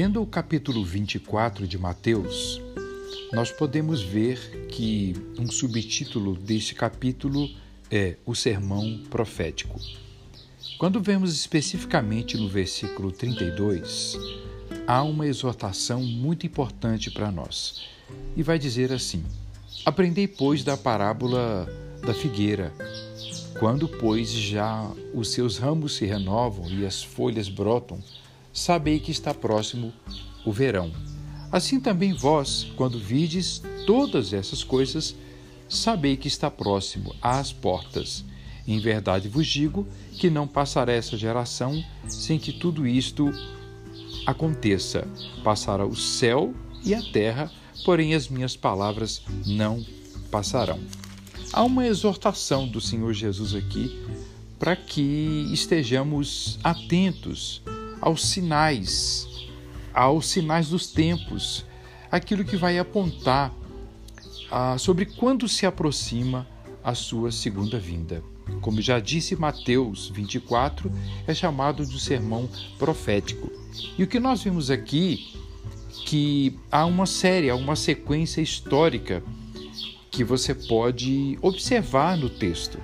[0.00, 2.58] Lendo o capítulo 24 de Mateus,
[3.34, 7.50] nós podemos ver que um subtítulo deste capítulo
[7.90, 9.78] é o sermão profético.
[10.78, 14.16] Quando vemos especificamente no versículo 32,
[14.86, 17.86] há uma exortação muito importante para nós.
[18.34, 19.22] E vai dizer assim:
[19.84, 21.68] Aprendei, pois, da parábola
[22.00, 22.72] da figueira.
[23.58, 28.02] Quando, pois, já os seus ramos se renovam e as folhas brotam,
[28.52, 29.92] sabei que está próximo
[30.44, 30.92] o verão.
[31.52, 35.16] Assim também vós, quando vides todas essas coisas,
[35.68, 38.24] sabei que está próximo às portas.
[38.66, 43.32] Em verdade vos digo que não passará essa geração sem que tudo isto
[44.26, 45.06] aconteça.
[45.42, 47.50] Passará o céu e a terra,
[47.84, 49.84] porém as minhas palavras não
[50.30, 50.78] passarão.
[51.52, 54.00] Há uma exortação do Senhor Jesus aqui
[54.58, 57.60] para que estejamos atentos
[58.00, 59.26] aos sinais,
[59.92, 61.64] aos sinais dos tempos,
[62.10, 63.52] aquilo que vai apontar
[64.50, 66.46] ah, sobre quando se aproxima
[66.82, 68.22] a sua segunda vinda.
[68.60, 70.90] Como já disse Mateus 24,
[71.26, 73.50] é chamado de sermão profético.
[73.96, 75.32] E o que nós vimos aqui
[76.04, 79.22] que há uma série, há uma sequência histórica
[80.10, 82.78] que você pode observar no texto.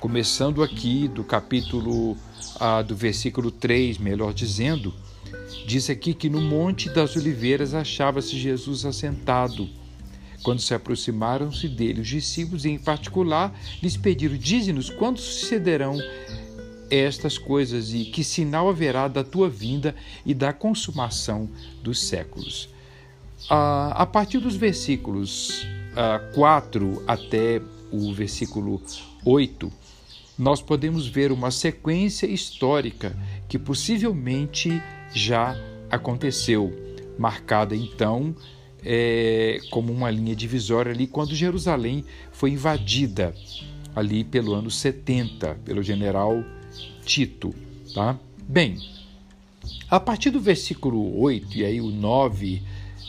[0.00, 2.18] Começando aqui do capítulo
[2.60, 4.94] ah, do versículo 3, melhor dizendo,
[5.66, 9.66] diz aqui que no Monte das Oliveiras achava-se Jesus assentado.
[10.42, 15.96] Quando se aproximaram-se dele os discípulos, em particular, lhes pediram: Dize-nos quando sucederão
[16.90, 19.94] estas coisas e que sinal haverá da tua vinda
[20.26, 21.48] e da consumação
[21.82, 22.68] dos séculos.
[23.48, 25.66] Ah, a partir dos versículos
[25.96, 28.82] ah, 4 até o versículo
[29.24, 29.72] 8,
[30.38, 33.16] nós podemos ver uma sequência histórica
[33.48, 34.82] que possivelmente
[35.14, 35.56] já
[35.90, 36.72] aconteceu,
[37.18, 38.34] marcada então
[38.84, 43.34] é, como uma linha divisória ali quando Jerusalém foi invadida
[43.94, 46.44] ali pelo ano 70 pelo general
[47.04, 47.54] Tito,
[47.94, 48.18] tá?
[48.46, 48.76] Bem,
[49.88, 52.62] a partir do versículo 8 e aí o 9,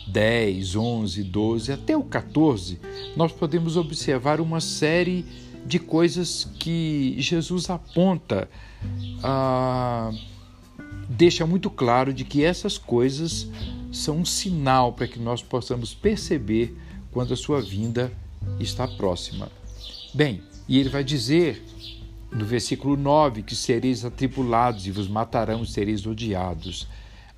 [0.07, 2.79] 10, 11, 12 até o 14,
[3.15, 5.46] nós podemos observar uma série de
[5.79, 8.49] coisas que Jesus aponta,
[9.23, 10.11] ah,
[11.09, 13.47] deixa muito claro de que essas coisas
[13.91, 16.75] são um sinal para que nós possamos perceber
[17.11, 18.11] quando a sua vinda
[18.59, 19.49] está próxima.
[20.13, 21.63] Bem, e ele vai dizer
[22.31, 26.87] no versículo 9 que sereis atribulados e vos matarão sereis odiados.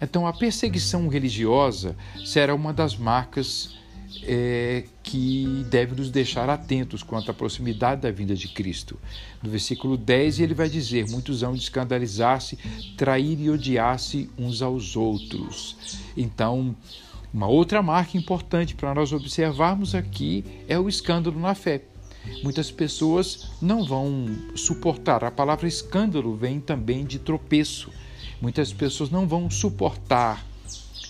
[0.02, 3.78] Então, a perseguição religiosa será uma das marcas
[4.24, 9.00] é, que deve nos deixar atentos quanto à proximidade da vinda de Cristo.
[9.42, 12.58] No versículo 10, ele vai dizer: Muitos hão de escandalizar-se,
[12.98, 16.00] trair e odiar-se uns aos outros.
[16.16, 16.76] Então,
[17.34, 21.84] uma outra marca importante para nós observarmos aqui é o escândalo na fé.
[22.44, 25.24] Muitas pessoas não vão suportar.
[25.24, 27.92] A palavra escândalo vem também de tropeço.
[28.42, 30.49] Muitas pessoas não vão suportar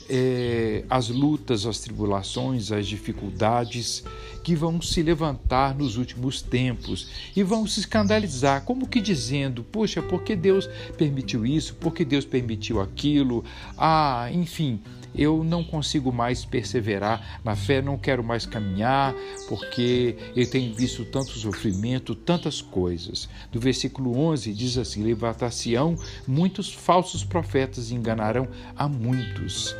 [0.09, 4.03] é, as lutas, as tribulações, as dificuldades
[4.43, 10.01] que vão se levantar nos últimos tempos e vão se escandalizar, como que dizendo: Poxa,
[10.01, 10.67] por que Deus
[10.97, 11.75] permitiu isso?
[11.75, 13.43] Por que Deus permitiu aquilo?
[13.77, 14.79] Ah, enfim,
[15.13, 19.13] eu não consigo mais perseverar na fé, não quero mais caminhar,
[19.47, 23.29] porque eu tenho visto tanto sofrimento, tantas coisas.
[23.53, 25.95] No versículo 11 diz assim: Levantar-se-ão
[26.27, 29.75] muitos falsos profetas enganarão a muitos.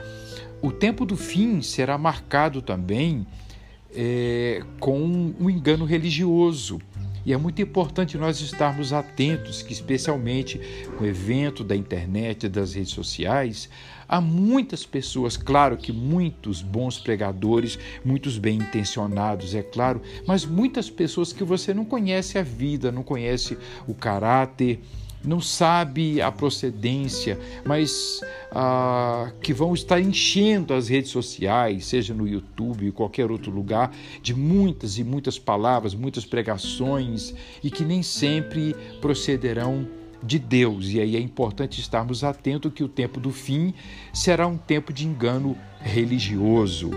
[0.62, 3.26] O tempo do fim será marcado também
[3.96, 6.80] é, com um engano religioso.
[7.26, 10.60] E é muito importante nós estarmos atentos que, especialmente
[10.98, 13.70] com o evento da internet, das redes sociais,
[14.10, 20.90] há muitas pessoas, claro que muitos bons pregadores, muitos bem intencionados, é claro, mas muitas
[20.90, 23.56] pessoas que você não conhece a vida, não conhece
[23.88, 24.80] o caráter,
[25.24, 28.22] não sabe a procedência, mas
[28.52, 33.94] ah, que vão estar enchendo as redes sociais, seja no YouTube ou qualquer outro lugar,
[34.22, 37.34] de muitas e muitas palavras, muitas pregações
[37.64, 40.90] e que nem sempre procederão de Deus.
[40.90, 43.74] E aí é importante estarmos atentos que o tempo do fim
[44.14, 46.92] será um tempo de engano religioso.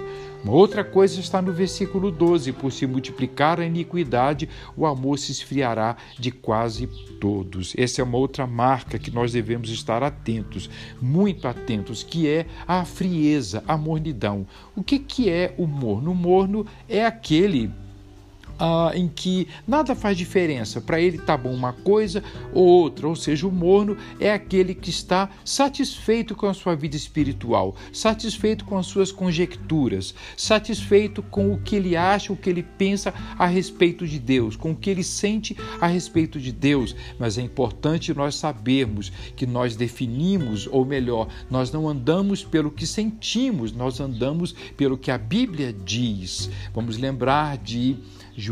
[0.45, 5.31] Uma outra coisa está no versículo 12: por se multiplicar a iniquidade, o amor se
[5.31, 6.89] esfriará de quase
[7.21, 7.75] todos.
[7.77, 10.69] Essa é uma outra marca que nós devemos estar atentos,
[11.01, 14.45] muito atentos, que é a frieza, a mornidão.
[14.75, 16.11] O que, que é o morno?
[16.11, 17.71] O morno é aquele
[18.65, 20.81] ah, em que nada faz diferença.
[20.81, 22.23] Para ele tá bom uma coisa
[22.55, 26.95] ou outra, ou seja, o morno é aquele que está satisfeito com a sua vida
[26.95, 32.63] espiritual, satisfeito com as suas conjecturas, satisfeito com o que ele acha, o que ele
[32.63, 36.95] pensa a respeito de Deus, com o que ele sente a respeito de Deus.
[37.19, 42.87] Mas é importante nós sabermos que nós definimos, ou melhor, nós não andamos pelo que
[42.87, 46.49] sentimos, nós andamos pelo que a Bíblia diz.
[46.73, 47.97] Vamos lembrar de
[48.37, 48.52] João,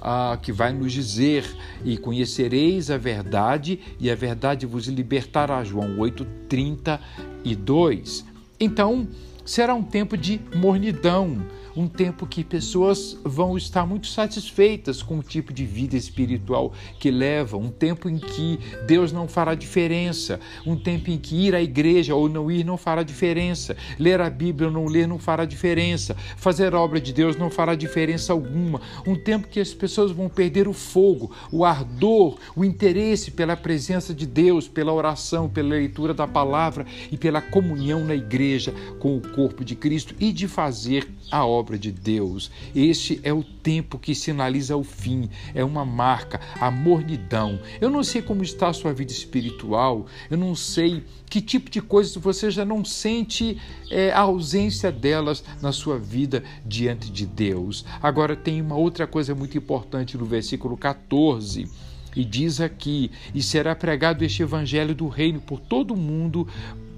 [0.00, 1.44] ah, que vai nos dizer:
[1.84, 5.62] E conhecereis a verdade, e a verdade vos libertará.
[5.64, 8.24] João 8,32.
[8.58, 9.06] Então,
[9.44, 11.44] será um tempo de mornidão
[11.76, 17.10] um tempo que pessoas vão estar muito satisfeitas com o tipo de vida espiritual que
[17.10, 21.62] levam, um tempo em que Deus não fará diferença, um tempo em que ir à
[21.62, 25.44] igreja ou não ir não fará diferença, ler a Bíblia ou não ler não fará
[25.44, 30.10] diferença, fazer a obra de Deus não fará diferença alguma, um tempo que as pessoas
[30.10, 35.70] vão perder o fogo, o ardor, o interesse pela presença de Deus, pela oração, pela
[35.70, 40.46] leitura da palavra e pela comunhão na igreja com o corpo de Cristo e de
[40.46, 42.50] fazer a obra obra de Deus.
[42.74, 47.58] Este é o tempo que sinaliza o fim, é uma marca, a mornidão.
[47.80, 51.80] Eu não sei como está a sua vida espiritual, eu não sei que tipo de
[51.80, 53.56] coisas você já não sente
[53.90, 57.84] é, a ausência delas na sua vida diante de Deus.
[58.02, 61.70] Agora, tem uma outra coisa muito importante no versículo 14.
[62.14, 66.46] E diz aqui: E será pregado este evangelho do reino por todo o mundo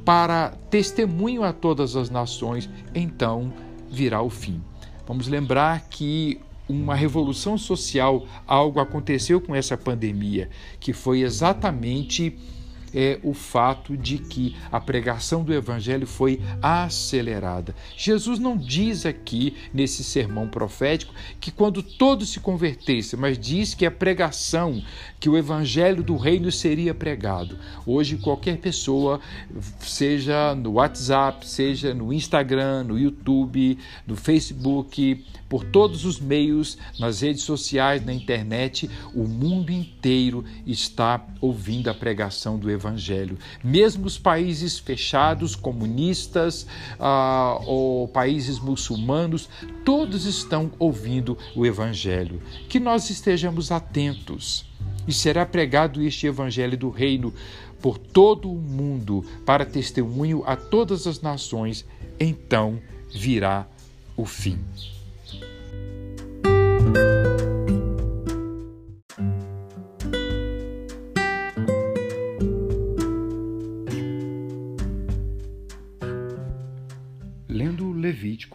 [0.05, 2.69] para testemunho a todas as nações.
[2.95, 3.53] Então
[3.95, 4.61] virá o fim.
[5.07, 10.51] Vamos lembrar que uma revolução social, algo aconteceu com essa pandemia,
[10.81, 12.37] que foi exatamente
[12.95, 17.75] é o fato de que a pregação do evangelho foi acelerada.
[17.97, 23.85] Jesus não diz aqui nesse sermão profético que quando todos se convertessem, mas diz que
[23.85, 24.81] a pregação,
[25.19, 27.59] que o evangelho do reino seria pregado.
[27.85, 29.21] Hoje qualquer pessoa,
[29.81, 33.77] seja no WhatsApp, seja no Instagram, no YouTube,
[34.07, 41.25] no Facebook, por todos os meios, nas redes sociais, na internet, o mundo inteiro está
[41.41, 43.39] ouvindo a pregação do evangelho Evangelho.
[43.63, 46.67] Mesmo os países fechados, comunistas
[47.01, 49.49] ah, ou países muçulmanos,
[49.85, 52.43] todos estão ouvindo o Evangelho.
[52.69, 54.67] Que nós estejamos atentos.
[55.09, 57.33] E será pregado este Evangelho do Reino
[57.81, 61.85] por todo o mundo para testemunho a todas as nações,
[62.19, 62.81] então
[63.11, 63.67] virá
[64.17, 64.59] o fim.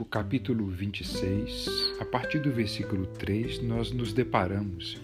[0.10, 1.68] Capítulo 26,
[2.00, 5.00] a partir do versículo 3, nós nos deparamos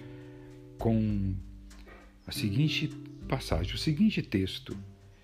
[0.80, 1.36] com
[2.26, 2.88] a seguinte
[3.28, 4.76] passagem, o seguinte texto: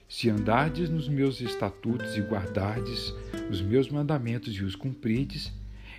[0.08, 3.12] Se andardes nos meus estatutos e guardardes
[3.50, 5.52] os meus mandamentos e os cumprides,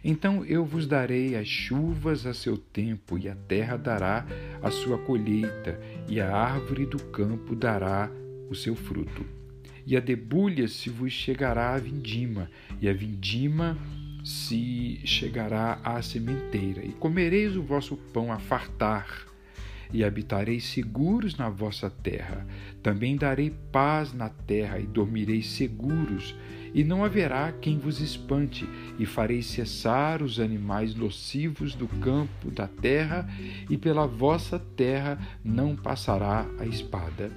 [0.05, 4.25] então eu vos darei as chuvas a seu tempo, e a terra dará
[4.63, 8.09] a sua colheita, e a árvore do campo dará
[8.49, 9.42] o seu fruto
[9.87, 12.51] e a debulha se vos chegará a vindima,
[12.81, 13.77] e a vindima
[14.25, 19.27] se chegará à sementeira, e comereis o vosso pão a fartar,
[19.93, 22.47] e habitareis seguros na vossa terra.
[22.83, 26.35] Também darei paz na terra, e dormireis seguros,
[26.73, 28.67] e não haverá quem vos espante,
[28.99, 33.29] e farei cessar os animais nocivos do campo da terra,
[33.69, 37.31] e pela vossa terra não passará a espada.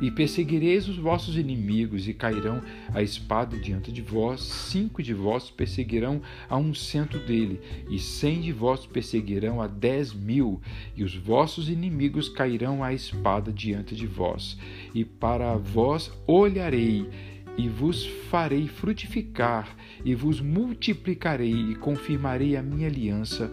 [0.00, 2.60] E perseguireis os vossos inimigos, e cairão
[2.92, 4.42] a espada diante de vós.
[4.42, 10.12] Cinco de vós perseguirão a um cento dele, e cem de vós perseguirão a dez
[10.12, 10.60] mil,
[10.96, 14.58] e os vossos inimigos cairão a espada diante de vós.
[14.94, 17.08] E para vós olharei,
[17.56, 23.50] e vos farei frutificar, e vos multiplicarei, e confirmarei a minha aliança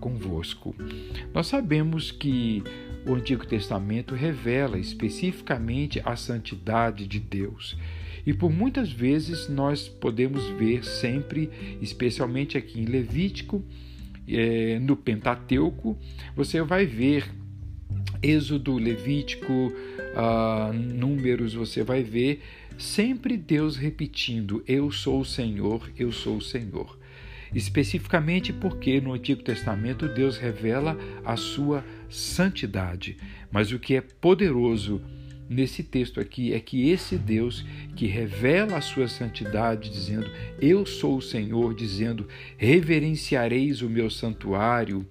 [0.00, 0.74] convosco.
[1.32, 2.62] Nós sabemos que
[3.06, 7.76] o Antigo Testamento revela especificamente a santidade de Deus.
[8.26, 11.50] E por muitas vezes nós podemos ver sempre,
[11.82, 13.62] especialmente aqui em Levítico,
[14.26, 15.98] é, no Pentateuco,
[16.34, 17.30] você vai ver
[18.22, 22.42] Êxodo, Levítico, uh, Números, você vai ver
[22.78, 26.98] sempre Deus repetindo: Eu sou o Senhor, eu sou o Senhor
[27.54, 33.16] especificamente porque no Antigo Testamento Deus revela a sua santidade.
[33.50, 35.00] Mas o que é poderoso
[35.48, 40.28] nesse texto aqui é que esse Deus que revela a sua santidade, dizendo:
[40.60, 45.06] Eu sou o Senhor, dizendo: Reverenciareis o meu santuário,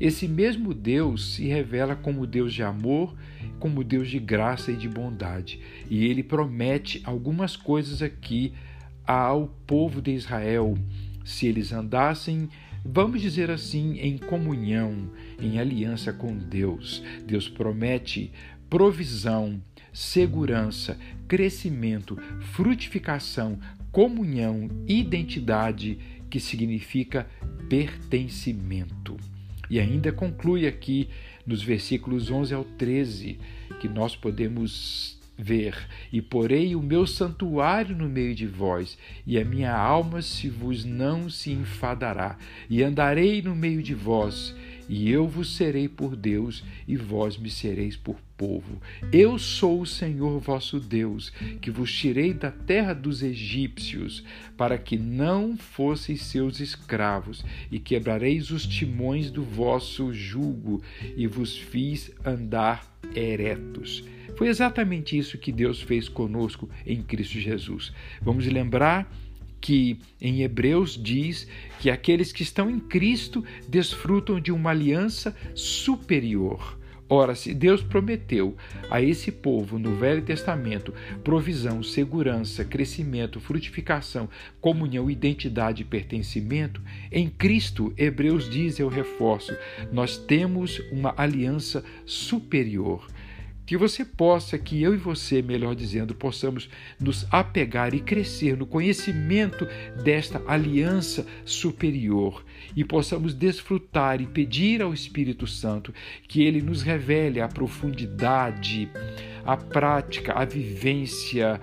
[0.00, 3.14] esse mesmo Deus se revela como Deus de amor,
[3.58, 5.60] como Deus de graça e de bondade.
[5.88, 8.52] E ele promete algumas coisas aqui
[9.06, 10.76] ao povo de Israel.
[11.24, 12.48] Se eles andassem,
[12.84, 15.10] vamos dizer assim, em comunhão,
[15.40, 18.30] em aliança com Deus, Deus promete
[18.68, 19.62] provisão,
[19.92, 22.16] segurança, crescimento,
[22.52, 23.58] frutificação,
[23.90, 25.98] comunhão, identidade,
[26.28, 27.26] que significa
[27.68, 29.16] pertencimento.
[29.70, 31.08] E ainda conclui aqui
[31.46, 33.38] nos versículos 11 ao 13
[33.80, 35.76] que nós podemos ver:
[36.12, 40.84] E porei o meu santuário no meio de vós, e a minha alma se vos
[40.84, 42.38] não se enfadará,
[42.68, 44.54] e andarei no meio de vós,
[44.88, 48.80] e eu vos serei por Deus, e vós me sereis por povo.
[49.12, 54.24] Eu sou o Senhor vosso Deus, que vos tirei da terra dos egípcios,
[54.56, 60.82] para que não fosseis seus escravos, e quebrareis os timões do vosso jugo,
[61.16, 64.04] e vos fiz andar eretos.
[64.36, 67.92] Foi exatamente isso que Deus fez conosco em Cristo Jesus.
[68.20, 69.10] Vamos lembrar
[69.60, 71.48] que em Hebreus diz
[71.80, 76.78] que aqueles que estão em Cristo desfrutam de uma aliança superior.
[77.08, 78.56] Ora, se Deus prometeu
[78.90, 84.28] a esse povo no Velho Testamento provisão, segurança, crescimento, frutificação,
[84.60, 86.80] comunhão, identidade e pertencimento,
[87.12, 89.54] em Cristo, Hebreus diz, eu reforço,
[89.92, 93.06] nós temos uma aliança superior
[93.66, 96.68] que você possa, que eu e você, melhor dizendo, possamos
[97.00, 99.66] nos apegar e crescer no conhecimento
[100.02, 102.44] desta aliança superior
[102.76, 105.94] e possamos desfrutar e pedir ao Espírito Santo
[106.28, 108.88] que ele nos revele a profundidade,
[109.44, 111.60] a prática, a vivência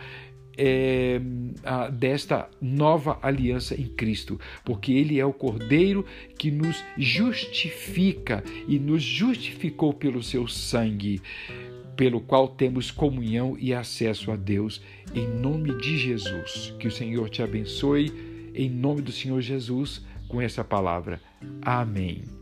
[0.58, 1.20] é,
[1.64, 6.06] a, desta nova aliança em Cristo, porque Ele é o Cordeiro
[6.38, 11.22] que nos justifica e nos justificou pelo seu sangue
[12.02, 14.82] pelo qual temos comunhão e acesso a Deus,
[15.14, 16.74] em nome de Jesus.
[16.80, 18.12] Que o Senhor te abençoe,
[18.56, 21.22] em nome do Senhor Jesus, com essa palavra.
[21.62, 22.41] Amém.